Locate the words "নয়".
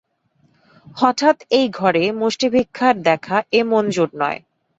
4.15-4.39